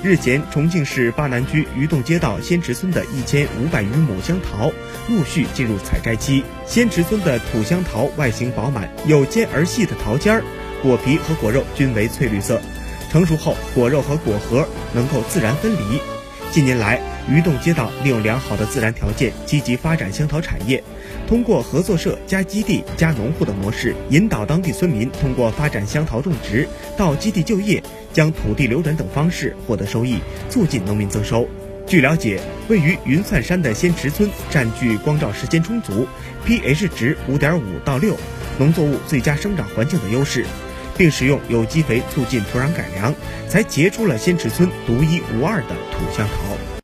[0.00, 4.70] 日前，重庆市巴南区鱼洞街道仙池村的一千五百余亩香桃
[5.08, 6.44] 陆续进入采摘期。
[6.64, 10.44] 仙池村的土香桃外形饱满，有尖而细的桃尖儿，
[10.80, 12.60] 果皮和果肉均为翠绿色。
[13.10, 14.64] 成熟后，果肉和果核
[14.94, 16.00] 能够自然分离。
[16.50, 16.98] 近年来，
[17.30, 20.82] 鱼洞街道利用良好的自然条件，积极发展香桃产业。
[21.26, 27.82] 通过合作社加基地加农户的模式，引导当地村民通过发展香桃种植到基地就业，
[28.14, 30.18] 将土地流转等方式获得收益，
[30.48, 31.46] 促进农民增收。
[31.86, 36.06] 据了解，位于云灿山的仙池村占据光照时间充足、
[36.46, 38.16] pH 值五点五到六、
[38.58, 40.44] 农作物最佳生长环境的优势，
[40.98, 43.14] 并使用有机肥促进土壤改良，
[43.48, 46.77] 才结出了仙池村独一无二的土香桃。